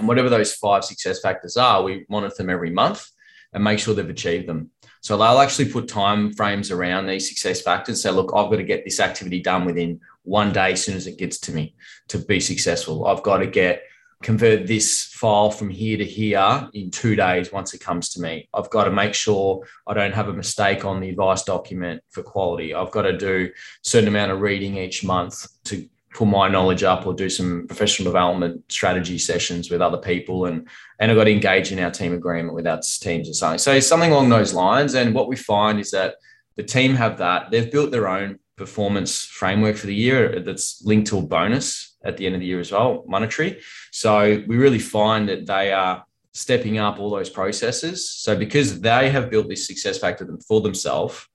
And 0.00 0.08
whatever 0.08 0.30
those 0.30 0.54
five 0.54 0.84
success 0.84 1.20
factors 1.20 1.58
are, 1.58 1.82
we 1.82 2.06
monitor 2.08 2.36
them 2.38 2.50
every 2.50 2.70
month 2.70 3.06
and 3.52 3.62
make 3.62 3.78
sure 3.78 3.94
they've 3.94 4.08
achieved 4.08 4.48
them. 4.48 4.70
So 5.02 5.16
they'll 5.16 5.40
actually 5.40 5.70
put 5.70 5.88
time 5.88 6.32
frames 6.32 6.70
around 6.70 7.06
these 7.06 7.28
success 7.28 7.60
factors. 7.60 8.02
Say, 8.02 8.10
look, 8.10 8.32
I've 8.34 8.50
got 8.50 8.56
to 8.56 8.64
get 8.64 8.84
this 8.84 8.98
activity 8.98 9.40
done 9.40 9.66
within 9.66 10.00
one 10.22 10.52
day 10.52 10.72
as 10.72 10.82
soon 10.82 10.96
as 10.96 11.06
it 11.06 11.18
gets 11.18 11.38
to 11.40 11.52
me 11.52 11.74
to 12.08 12.18
be 12.18 12.40
successful. 12.40 13.06
I've 13.06 13.22
got 13.22 13.38
to 13.38 13.46
get 13.46 13.82
convert 14.22 14.66
this 14.66 15.04
file 15.04 15.50
from 15.50 15.70
here 15.70 15.96
to 15.96 16.04
here 16.04 16.68
in 16.74 16.90
two 16.90 17.16
days 17.16 17.52
once 17.52 17.72
it 17.72 17.80
comes 17.80 18.10
to 18.10 18.20
me. 18.20 18.48
I've 18.52 18.68
got 18.70 18.84
to 18.84 18.90
make 18.90 19.14
sure 19.14 19.66
I 19.86 19.94
don't 19.94 20.12
have 20.12 20.28
a 20.28 20.32
mistake 20.34 20.84
on 20.84 21.00
the 21.00 21.08
advice 21.08 21.42
document 21.42 22.02
for 22.10 22.22
quality. 22.22 22.74
I've 22.74 22.90
got 22.90 23.02
to 23.02 23.16
do 23.16 23.50
a 23.50 23.58
certain 23.82 24.08
amount 24.08 24.32
of 24.32 24.40
reading 24.40 24.76
each 24.76 25.04
month 25.04 25.46
to 25.64 25.88
pull 26.12 26.26
my 26.26 26.48
knowledge 26.48 26.82
up 26.82 27.06
or 27.06 27.14
do 27.14 27.28
some 27.28 27.66
professional 27.66 28.04
development 28.04 28.64
strategy 28.70 29.16
sessions 29.16 29.70
with 29.70 29.80
other 29.80 29.98
people 29.98 30.46
and 30.46 30.68
and 30.98 31.10
I've 31.10 31.16
got 31.16 31.24
to 31.24 31.32
engage 31.32 31.72
in 31.72 31.78
our 31.78 31.90
team 31.90 32.12
agreement 32.12 32.54
with 32.54 32.66
our 32.66 32.80
teams 33.00 33.28
or 33.28 33.32
something. 33.32 33.58
So 33.58 33.80
something 33.80 34.12
along 34.12 34.28
those 34.28 34.52
lines. 34.52 34.94
And 34.94 35.14
what 35.14 35.28
we 35.28 35.36
find 35.36 35.80
is 35.80 35.92
that 35.92 36.16
the 36.56 36.62
team 36.62 36.94
have 36.94 37.16
that. 37.18 37.50
They've 37.50 37.72
built 37.72 37.90
their 37.90 38.06
own 38.06 38.38
performance 38.56 39.24
framework 39.24 39.76
for 39.76 39.86
the 39.86 39.94
year 39.94 40.40
that's 40.40 40.84
linked 40.84 41.08
to 41.08 41.18
a 41.18 41.22
bonus 41.22 41.96
at 42.04 42.18
the 42.18 42.26
end 42.26 42.34
of 42.34 42.42
the 42.42 42.46
year 42.46 42.60
as 42.60 42.70
well, 42.70 43.04
monetary. 43.06 43.60
So 43.90 44.44
we 44.46 44.56
really 44.58 44.78
find 44.78 45.26
that 45.30 45.46
they 45.46 45.72
are 45.72 46.04
stepping 46.32 46.76
up 46.76 46.98
all 46.98 47.08
those 47.08 47.30
processes. 47.30 48.10
So 48.10 48.36
because 48.36 48.80
they 48.80 49.10
have 49.10 49.30
built 49.30 49.48
this 49.48 49.66
success 49.66 49.98
factor 49.98 50.28
for 50.46 50.60
themselves 50.60 51.26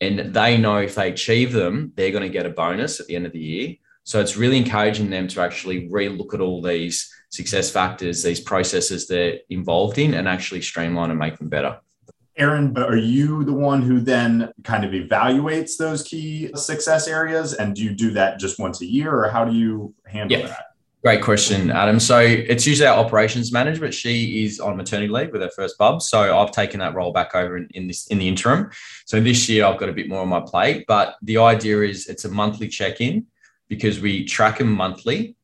and 0.00 0.34
they 0.34 0.58
know 0.58 0.78
if 0.78 0.96
they 0.96 1.10
achieve 1.10 1.52
them, 1.52 1.92
they're 1.94 2.10
going 2.10 2.22
to 2.22 2.28
get 2.28 2.46
a 2.46 2.50
bonus 2.50 2.98
at 2.98 3.06
the 3.06 3.14
end 3.14 3.26
of 3.26 3.32
the 3.32 3.38
year. 3.38 3.76
So 4.04 4.20
it's 4.20 4.36
really 4.36 4.58
encouraging 4.58 5.10
them 5.10 5.28
to 5.28 5.40
actually 5.40 5.88
re-look 5.88 6.34
at 6.34 6.40
all 6.40 6.62
these 6.62 7.10
success 7.30 7.70
factors, 7.70 8.22
these 8.22 8.40
processes 8.40 9.08
they're 9.08 9.38
involved 9.50 9.98
in, 9.98 10.14
and 10.14 10.28
actually 10.28 10.62
streamline 10.62 11.10
and 11.10 11.18
make 11.18 11.38
them 11.38 11.48
better. 11.48 11.80
Aaron, 12.36 12.72
but 12.72 12.88
are 12.88 12.96
you 12.96 13.44
the 13.44 13.52
one 13.52 13.80
who 13.80 14.00
then 14.00 14.52
kind 14.64 14.84
of 14.84 14.90
evaluates 14.90 15.76
those 15.78 16.02
key 16.02 16.50
success 16.54 17.06
areas? 17.06 17.54
And 17.54 17.74
do 17.74 17.82
you 17.82 17.94
do 17.94 18.10
that 18.12 18.38
just 18.38 18.58
once 18.58 18.80
a 18.82 18.86
year, 18.86 19.14
or 19.14 19.30
how 19.30 19.44
do 19.44 19.52
you 19.52 19.94
handle 20.06 20.38
yeah. 20.38 20.46
that? 20.48 20.64
Great 21.02 21.22
question, 21.22 21.70
Adam. 21.70 22.00
So 22.00 22.18
it's 22.18 22.66
usually 22.66 22.86
our 22.86 22.96
operations 22.96 23.52
manager, 23.52 23.80
but 23.80 23.92
she 23.92 24.44
is 24.44 24.58
on 24.58 24.76
maternity 24.76 25.12
leave 25.12 25.32
with 25.32 25.42
her 25.42 25.50
first 25.50 25.76
bub. 25.76 26.00
So 26.00 26.38
I've 26.38 26.50
taken 26.50 26.80
that 26.80 26.94
role 26.94 27.12
back 27.12 27.34
over 27.34 27.58
in, 27.58 27.68
in 27.74 27.86
this 27.88 28.06
in 28.06 28.18
the 28.18 28.26
interim. 28.26 28.70
So 29.04 29.20
this 29.20 29.46
year 29.46 29.66
I've 29.66 29.78
got 29.78 29.90
a 29.90 29.92
bit 29.92 30.08
more 30.08 30.22
on 30.22 30.28
my 30.28 30.40
plate. 30.40 30.86
But 30.88 31.16
the 31.20 31.36
idea 31.36 31.82
is 31.82 32.06
it's 32.06 32.24
a 32.24 32.30
monthly 32.30 32.68
check-in 32.68 33.26
because 33.74 34.00
we 34.00 34.24
track 34.24 34.58
them 34.58 34.72
monthly. 34.72 35.36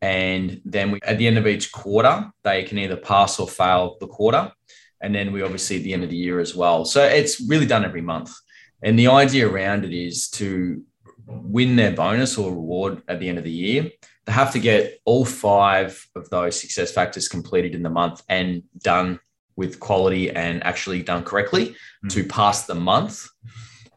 And 0.00 0.60
then 0.64 0.92
we, 0.92 1.00
at 1.02 1.18
the 1.18 1.26
end 1.26 1.38
of 1.38 1.46
each 1.46 1.72
quarter, 1.72 2.30
they 2.44 2.62
can 2.62 2.78
either 2.78 2.96
pass 2.96 3.40
or 3.40 3.48
fail 3.48 3.96
the 4.00 4.06
quarter. 4.06 4.52
And 5.00 5.14
then 5.14 5.32
we 5.32 5.42
obviously 5.42 5.76
at 5.76 5.82
the 5.82 5.92
end 5.92 6.04
of 6.04 6.10
the 6.10 6.16
year 6.16 6.40
as 6.40 6.54
well. 6.54 6.84
So 6.84 7.04
it's 7.04 7.40
really 7.48 7.66
done 7.66 7.84
every 7.84 8.02
month. 8.02 8.32
And 8.82 8.98
the 8.98 9.08
idea 9.08 9.48
around 9.48 9.84
it 9.84 9.92
is 9.92 10.28
to 10.30 10.82
win 11.26 11.76
their 11.76 11.92
bonus 11.92 12.38
or 12.38 12.52
reward 12.52 13.02
at 13.08 13.18
the 13.20 13.28
end 13.28 13.38
of 13.38 13.44
the 13.44 13.50
year 13.50 13.90
they 14.28 14.34
have 14.34 14.52
to 14.52 14.58
get 14.58 15.00
all 15.06 15.24
five 15.24 16.06
of 16.14 16.28
those 16.28 16.60
success 16.60 16.92
factors 16.92 17.28
completed 17.28 17.74
in 17.74 17.82
the 17.82 17.88
month 17.88 18.22
and 18.28 18.62
done 18.76 19.18
with 19.56 19.80
quality 19.80 20.30
and 20.30 20.62
actually 20.64 21.02
done 21.02 21.24
correctly 21.24 21.68
mm-hmm. 21.68 22.08
to 22.08 22.24
pass 22.24 22.66
the 22.66 22.74
month. 22.74 23.26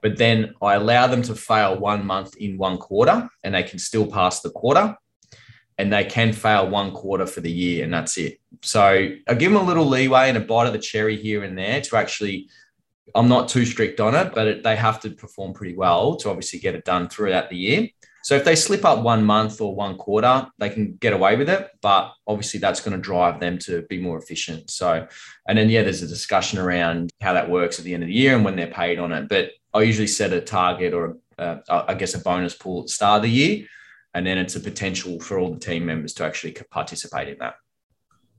But 0.01 0.17
then 0.17 0.55
I 0.61 0.73
allow 0.75 1.07
them 1.07 1.21
to 1.23 1.35
fail 1.35 1.77
one 1.77 2.05
month 2.05 2.35
in 2.37 2.57
one 2.57 2.77
quarter 2.77 3.29
and 3.43 3.53
they 3.53 3.63
can 3.63 3.79
still 3.79 4.07
pass 4.07 4.41
the 4.41 4.49
quarter 4.49 4.95
and 5.77 5.91
they 5.91 6.03
can 6.03 6.33
fail 6.33 6.69
one 6.69 6.91
quarter 6.91 7.25
for 7.25 7.41
the 7.41 7.51
year 7.51 7.83
and 7.83 7.93
that's 7.93 8.17
it. 8.17 8.39
So 8.61 8.81
I 9.27 9.33
give 9.33 9.51
them 9.51 9.61
a 9.61 9.65
little 9.65 9.85
leeway 9.85 10.29
and 10.29 10.37
a 10.37 10.41
bite 10.41 10.67
of 10.67 10.73
the 10.73 10.79
cherry 10.79 11.15
here 11.15 11.43
and 11.43 11.57
there 11.57 11.81
to 11.81 11.97
actually, 11.97 12.49
I'm 13.15 13.29
not 13.29 13.49
too 13.49 13.65
strict 13.65 13.99
on 13.99 14.15
it, 14.15 14.33
but 14.33 14.47
it, 14.47 14.63
they 14.63 14.75
have 14.75 14.99
to 15.01 15.11
perform 15.11 15.53
pretty 15.53 15.75
well 15.75 16.15
to 16.17 16.29
obviously 16.29 16.59
get 16.59 16.75
it 16.75 16.85
done 16.85 17.09
throughout 17.09 17.49
the 17.49 17.57
year. 17.57 17.87
So 18.23 18.35
if 18.35 18.45
they 18.45 18.55
slip 18.55 18.85
up 18.85 19.03
one 19.03 19.23
month 19.23 19.61
or 19.61 19.75
one 19.75 19.97
quarter, 19.97 20.47
they 20.59 20.69
can 20.69 20.93
get 20.93 21.13
away 21.13 21.35
with 21.35 21.49
it. 21.49 21.69
But 21.81 22.13
obviously, 22.27 22.59
that's 22.59 22.79
going 22.79 22.95
to 22.95 23.01
drive 23.01 23.39
them 23.39 23.57
to 23.59 23.81
be 23.83 23.99
more 23.99 24.19
efficient. 24.19 24.69
So, 24.69 25.07
and 25.47 25.57
then, 25.57 25.69
yeah, 25.69 25.81
there's 25.81 26.03
a 26.03 26.07
discussion 26.07 26.59
around 26.59 27.09
how 27.19 27.33
that 27.33 27.49
works 27.49 27.79
at 27.79 27.85
the 27.85 27.93
end 27.93 28.03
of 28.03 28.07
the 28.07 28.13
year 28.13 28.35
and 28.35 28.45
when 28.45 28.55
they're 28.55 28.67
paid 28.67 28.99
on 28.99 29.11
it. 29.11 29.27
But 29.27 29.51
I 29.73 29.81
usually 29.81 30.07
set 30.07 30.33
a 30.33 30.41
target 30.41 30.93
or, 30.93 31.17
uh, 31.37 31.57
I 31.69 31.93
guess, 31.93 32.13
a 32.13 32.19
bonus 32.19 32.55
pool 32.55 32.81
at 32.81 32.87
the 32.87 32.93
start 32.93 33.17
of 33.17 33.23
the 33.23 33.29
year. 33.29 33.67
And 34.13 34.25
then 34.25 34.37
it's 34.37 34.55
a 34.55 34.59
potential 34.59 35.19
for 35.19 35.39
all 35.39 35.53
the 35.53 35.59
team 35.59 35.85
members 35.85 36.13
to 36.15 36.25
actually 36.25 36.55
participate 36.69 37.29
in 37.29 37.37
that. 37.39 37.55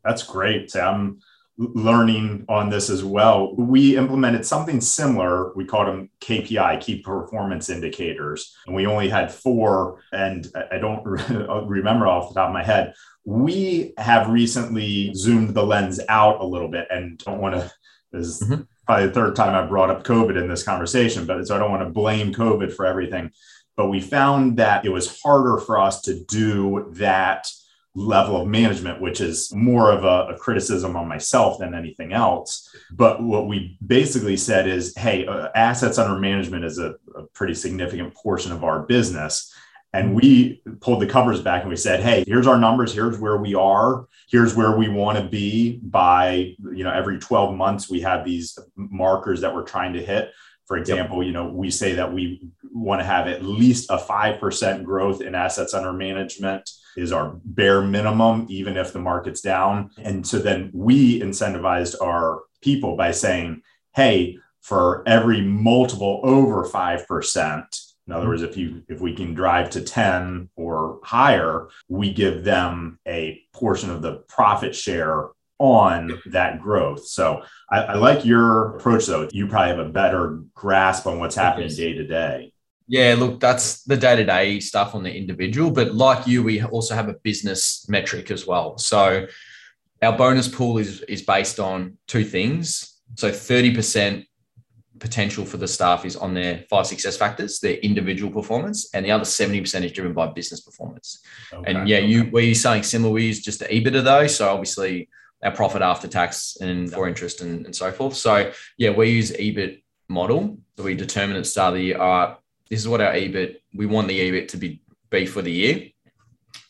That's 0.04 0.22
great. 0.22 0.70
Sam 0.70 1.20
learning 1.58 2.44
on 2.48 2.70
this 2.70 2.90
as 2.90 3.04
well. 3.04 3.54
We 3.56 3.96
implemented 3.96 4.44
something 4.44 4.80
similar. 4.80 5.52
We 5.54 5.64
called 5.64 5.88
them 5.88 6.10
KPI, 6.20 6.80
key 6.80 7.02
performance 7.02 7.68
indicators. 7.68 8.56
And 8.66 8.74
we 8.74 8.86
only 8.86 9.08
had 9.08 9.32
four. 9.32 10.00
And 10.12 10.46
I 10.70 10.78
don't 10.78 11.04
remember 11.66 12.06
off 12.06 12.28
the 12.28 12.40
top 12.40 12.48
of 12.48 12.54
my 12.54 12.64
head. 12.64 12.94
We 13.24 13.92
have 13.98 14.30
recently 14.30 15.14
zoomed 15.14 15.54
the 15.54 15.62
lens 15.62 16.00
out 16.08 16.40
a 16.40 16.46
little 16.46 16.68
bit 16.68 16.88
and 16.90 17.18
don't 17.18 17.40
want 17.40 17.54
to, 17.54 17.72
mm-hmm. 18.14 18.62
Probably 18.86 19.06
the 19.06 19.12
third 19.12 19.36
time 19.36 19.54
I've 19.54 19.68
brought 19.68 19.90
up 19.90 20.04
COVID 20.04 20.40
in 20.40 20.48
this 20.48 20.62
conversation, 20.62 21.26
but 21.26 21.46
so 21.46 21.56
I 21.56 21.58
don't 21.58 21.70
want 21.70 21.82
to 21.82 21.90
blame 21.90 22.32
COVID 22.32 22.72
for 22.72 22.86
everything. 22.86 23.30
But 23.76 23.88
we 23.88 24.00
found 24.00 24.58
that 24.58 24.84
it 24.84 24.90
was 24.90 25.20
harder 25.22 25.58
for 25.58 25.78
us 25.78 26.02
to 26.02 26.22
do 26.24 26.92
that 26.92 27.48
level 27.94 28.40
of 28.40 28.48
management, 28.48 29.00
which 29.00 29.20
is 29.20 29.52
more 29.54 29.90
of 29.90 30.04
a, 30.04 30.34
a, 30.34 30.38
criticism 30.38 30.96
on 30.96 31.06
myself 31.06 31.58
than 31.58 31.74
anything 31.74 32.12
else. 32.12 32.74
But 32.90 33.22
what 33.22 33.48
we 33.48 33.76
basically 33.86 34.38
said 34.38 34.66
is 34.66 34.94
hey, 34.96 35.26
uh, 35.26 35.48
assets 35.54 35.98
under 35.98 36.18
management 36.18 36.64
is 36.64 36.78
a, 36.78 36.94
a 37.14 37.24
pretty 37.34 37.54
significant 37.54 38.14
portion 38.14 38.50
of 38.50 38.64
our 38.64 38.80
business. 38.80 39.54
And 39.92 40.14
we 40.14 40.62
pulled 40.80 41.02
the 41.02 41.06
covers 41.06 41.42
back 41.42 41.62
and 41.62 41.70
we 41.70 41.76
said, 41.76 42.00
hey, 42.00 42.24
here's 42.26 42.46
our 42.46 42.58
numbers. 42.58 42.94
Here's 42.94 43.18
where 43.18 43.36
we 43.36 43.54
are. 43.54 44.06
Here's 44.32 44.56
where 44.56 44.74
we 44.74 44.88
want 44.88 45.18
to 45.18 45.24
be 45.24 45.78
by, 45.82 46.56
you 46.72 46.84
know, 46.84 46.90
every 46.90 47.18
12 47.18 47.54
months, 47.54 47.90
we 47.90 48.00
have 48.00 48.24
these 48.24 48.58
markers 48.76 49.42
that 49.42 49.54
we're 49.54 49.62
trying 49.62 49.92
to 49.92 50.02
hit. 50.02 50.32
For 50.66 50.78
example, 50.78 51.22
you 51.22 51.32
know, 51.32 51.48
we 51.48 51.70
say 51.70 51.92
that 51.92 52.14
we 52.14 52.48
want 52.72 53.02
to 53.02 53.04
have 53.04 53.26
at 53.26 53.44
least 53.44 53.90
a 53.90 53.98
5% 53.98 54.84
growth 54.84 55.20
in 55.20 55.34
assets 55.34 55.74
under 55.74 55.92
management 55.92 56.70
is 56.96 57.12
our 57.12 57.38
bare 57.44 57.82
minimum, 57.82 58.46
even 58.48 58.78
if 58.78 58.94
the 58.94 58.98
market's 58.98 59.42
down. 59.42 59.90
And 59.98 60.26
so 60.26 60.38
then 60.38 60.70
we 60.72 61.20
incentivized 61.20 61.96
our 62.00 62.40
people 62.62 62.96
by 62.96 63.10
saying, 63.10 63.60
hey, 63.94 64.38
for 64.62 65.06
every 65.06 65.42
multiple 65.42 66.20
over 66.22 66.64
5%, 66.64 67.81
in 68.06 68.12
other 68.12 68.28
words, 68.28 68.42
if 68.42 68.56
you 68.56 68.82
if 68.88 69.00
we 69.00 69.14
can 69.14 69.34
drive 69.34 69.70
to 69.70 69.80
10 69.80 70.50
or 70.56 70.98
higher, 71.04 71.68
we 71.88 72.12
give 72.12 72.44
them 72.44 72.98
a 73.06 73.40
portion 73.52 73.90
of 73.90 74.02
the 74.02 74.24
profit 74.28 74.74
share 74.74 75.28
on 75.58 76.20
that 76.26 76.60
growth. 76.60 77.06
So 77.06 77.42
I, 77.70 77.82
I 77.82 77.94
like 77.94 78.24
your 78.24 78.76
approach 78.76 79.06
though. 79.06 79.28
You 79.30 79.46
probably 79.46 79.76
have 79.76 79.86
a 79.86 79.90
better 79.90 80.40
grasp 80.54 81.06
on 81.06 81.20
what's 81.20 81.36
happening 81.36 81.68
day 81.68 81.92
to 81.92 82.04
day. 82.04 82.52
Yeah, 82.88 83.14
look, 83.16 83.38
that's 83.38 83.84
the 83.84 83.96
day 83.96 84.16
to 84.16 84.24
day 84.24 84.58
stuff 84.58 84.96
on 84.96 85.04
the 85.04 85.14
individual. 85.14 85.70
But 85.70 85.94
like 85.94 86.26
you, 86.26 86.42
we 86.42 86.62
also 86.62 86.96
have 86.96 87.08
a 87.08 87.14
business 87.14 87.88
metric 87.88 88.32
as 88.32 88.44
well. 88.44 88.76
So 88.78 89.28
our 90.02 90.16
bonus 90.18 90.48
pool 90.48 90.78
is, 90.78 91.02
is 91.02 91.22
based 91.22 91.60
on 91.60 91.96
two 92.08 92.24
things. 92.24 93.00
So 93.14 93.30
30% 93.30 94.26
potential 95.02 95.44
for 95.44 95.56
the 95.56 95.66
staff 95.66 96.04
is 96.04 96.14
on 96.14 96.32
their 96.32 96.64
five 96.70 96.86
success 96.86 97.16
factors, 97.16 97.58
their 97.58 97.74
individual 97.78 98.30
performance, 98.32 98.88
and 98.94 99.04
the 99.04 99.10
other 99.10 99.24
70% 99.24 99.84
is 99.84 99.90
driven 99.90 100.12
by 100.12 100.28
business 100.28 100.60
performance. 100.60 101.20
Okay, 101.52 101.72
and 101.72 101.88
yeah, 101.88 101.96
okay. 101.96 102.06
you 102.06 102.30
we're 102.32 102.54
saying 102.54 102.84
similar, 102.84 103.12
we 103.12 103.26
use 103.26 103.42
just 103.42 103.58
the 103.58 103.64
EBITDA 103.66 104.04
though. 104.04 104.28
So 104.28 104.48
obviously 104.48 105.08
our 105.42 105.50
profit 105.50 105.82
after 105.82 106.06
tax 106.06 106.56
and 106.60 106.90
for 106.92 107.08
interest 107.08 107.40
and, 107.40 107.66
and 107.66 107.74
so 107.74 107.90
forth. 107.90 108.14
So 108.14 108.52
yeah, 108.78 108.90
we 108.90 109.10
use 109.10 109.32
EBIT 109.32 109.82
model. 110.08 110.56
So 110.76 110.84
we 110.84 110.94
determine 110.94 111.36
at 111.36 111.40
the 111.40 111.50
start 111.50 111.74
of 111.74 111.78
the 111.78 111.84
year, 111.84 111.98
all 111.98 112.08
right, 112.08 112.36
this 112.70 112.78
is 112.78 112.86
what 112.86 113.00
our 113.00 113.12
EBIT, 113.12 113.56
we 113.74 113.86
want 113.86 114.06
the 114.06 114.20
EBIT 114.20 114.48
to 114.48 114.56
be, 114.56 114.82
be 115.10 115.26
for 115.26 115.42
the 115.42 115.50
year. 115.50 115.88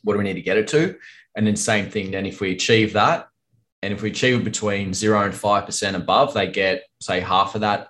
What 0.05 0.15
do 0.15 0.19
we 0.19 0.25
need 0.25 0.35
to 0.35 0.43
get 0.43 0.57
it 0.57 0.69
to? 0.69 0.97
And 1.37 1.47
then 1.47 1.55
same 1.55 1.91
thing, 1.91 2.11
then 2.13 2.25
if 2.25 2.41
we 2.41 2.53
achieve 2.53 2.95
that, 2.95 3.29
and 3.83 3.93
if 3.93 4.01
we 4.01 4.11
achieve 4.11 4.43
between 4.43 4.95
zero 4.95 5.23
and 5.23 5.35
5% 5.35 5.95
above, 5.95 6.33
they 6.33 6.47
get, 6.47 6.85
say, 7.01 7.21
half 7.21 7.55
of 7.55 7.61
that 7.63 7.89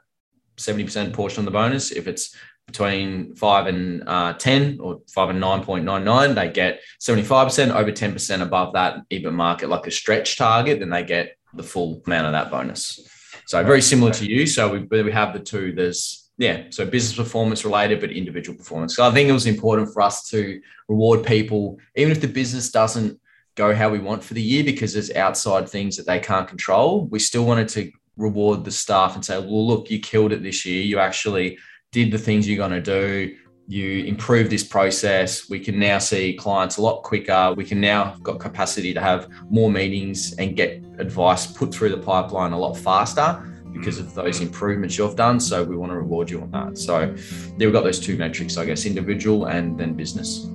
70% 0.57 1.13
portion 1.13 1.41
of 1.41 1.45
the 1.47 1.51
bonus. 1.51 1.91
If 1.91 2.07
it's 2.07 2.37
between 2.67 3.35
5 3.35 3.67
and 3.67 4.03
uh, 4.07 4.35
10 4.35 4.79
or 4.81 5.01
5 5.09 5.31
and 5.31 5.43
9.99, 5.43 6.35
they 6.35 6.51
get 6.51 6.81
75%. 7.01 7.75
Over 7.75 7.93
10% 7.93 8.43
above 8.43 8.73
that 8.75 9.09
EBIT 9.11 9.33
market, 9.33 9.69
like 9.69 9.87
a 9.87 9.91
stretch 9.91 10.37
target, 10.37 10.81
then 10.81 10.91
they 10.91 11.03
get 11.03 11.37
the 11.55 11.63
full 11.63 12.03
amount 12.07 12.27
of 12.27 12.33
that 12.33 12.51
bonus. 12.51 13.01
So 13.47 13.63
very 13.65 13.83
similar 13.83 14.13
to 14.13 14.27
you. 14.27 14.47
So 14.47 14.73
we, 14.73 15.03
we 15.03 15.13
have 15.13 15.33
the 15.33 15.41
two. 15.41 15.73
There's 15.73 16.31
yeah, 16.39 16.65
so 16.71 16.87
business 16.87 17.17
performance 17.17 17.65
related, 17.65 18.01
but 18.01 18.11
individual 18.11 18.57
performance. 18.57 18.97
So 18.97 19.07
I 19.07 19.11
think 19.11 19.29
it 19.29 19.33
was 19.33 19.47
important 19.47 19.93
for 19.93 20.01
us 20.01 20.29
to 20.31 20.61
reward 20.89 21.25
people, 21.27 21.79
even 21.95 22.11
if 22.11 22.21
the 22.21 22.29
business 22.29 22.71
doesn't 22.71 23.21
go 23.55 23.75
how 23.75 23.91
we 23.91 23.99
want 23.99 24.25
for 24.25 24.35
the 24.35 24.43
year 24.43 24.65
because 24.65 24.95
there's 24.95 25.11
outside 25.13 25.69
things 25.69 25.97
that 25.97 26.07
they 26.07 26.19
can't 26.19 26.49
control. 26.49 27.07
We 27.07 27.19
still 27.19 27.45
wanted 27.45 27.69
to 27.71 27.93
reward 28.17 28.65
the 28.65 28.71
staff 28.71 29.15
and 29.15 29.25
say, 29.25 29.39
well, 29.39 29.67
look, 29.67 29.91
you 29.91 29.99
killed 29.99 30.33
it 30.33 30.43
this 30.43 30.65
year. 30.67 30.83
You 30.83 30.99
actually 30.99 31.59
did 31.93 32.11
the 32.11 32.19
things 32.19 32.49
you're 32.49 32.57
going 32.57 32.71
to 32.71 32.81
do. 32.81 33.37
You 33.69 34.05
improved 34.05 34.51
this 34.51 34.65
process. 34.65 35.49
We 35.49 35.61
can 35.61 35.79
now 35.79 35.99
see 35.99 36.35
clients 36.35 36.77
a 36.77 36.83
lot 36.83 37.03
quicker. 37.03 37.55
We 37.57 37.65
can 37.65 37.81
now 37.81 38.17
got 38.23 38.39
capacity 38.41 38.93
to 38.93 39.01
have 39.01 39.29
more 39.51 39.71
meetings 39.71 40.35
and 40.39 40.57
get 40.57 40.85
advice 40.99 41.47
put 41.47 41.73
through 41.73 41.91
the 41.91 41.99
pipeline 41.99 42.53
a 42.53 42.59
lot 42.59 42.77
faster 42.77 43.49
because 43.73 43.99
of 43.99 44.15
those 44.15 44.41
improvements 44.41 44.99
you've 44.99 45.17
done. 45.17 45.41
So 45.41 45.65
we 45.65 45.77
want 45.77 45.93
to 45.93 45.97
reward 45.97 46.31
you 46.31 46.43
on 46.43 46.51
that. 46.51 46.77
So 46.77 47.15
we've 47.57 47.73
got 47.73 47.85
those 47.85 48.01
two 48.01 48.17
metrics, 48.17 48.59
I 48.59 48.67
guess, 48.67 48.85
individual 48.85 49.47
and 49.47 49.79
then 49.79 49.95
business. 49.95 50.49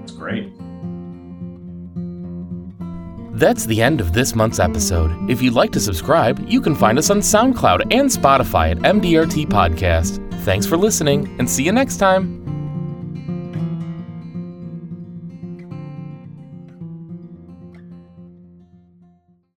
That's 0.00 0.12
great. 0.12 0.52
That's 3.38 3.66
the 3.66 3.80
end 3.80 4.00
of 4.00 4.12
this 4.12 4.34
month's 4.34 4.58
episode. 4.58 5.30
If 5.30 5.40
you'd 5.40 5.54
like 5.54 5.70
to 5.72 5.80
subscribe, 5.80 6.44
you 6.48 6.60
can 6.60 6.74
find 6.74 6.98
us 6.98 7.08
on 7.08 7.20
SoundCloud 7.20 7.82
and 7.94 8.10
Spotify 8.10 8.72
at 8.72 8.78
MDRT 8.78 9.46
Podcast. 9.46 10.18
Thanks 10.42 10.66
for 10.66 10.76
listening 10.76 11.36
and 11.38 11.48
see 11.48 11.62
you 11.62 11.70
next 11.70 11.98
time. 11.98 12.47